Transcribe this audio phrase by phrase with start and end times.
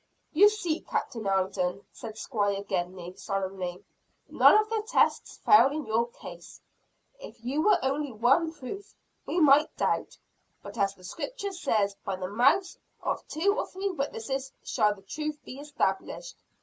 [0.33, 3.85] "You see Captain Alden," said Squire Gedney solemnly,
[4.27, 6.59] "none of the tests fail in your case.
[7.19, 8.95] If there were only one proof,
[9.27, 10.17] we might doubt;
[10.63, 15.03] but as the Scripture says, by the mouths of two or three witnesses shall the
[15.03, 16.35] truth be established.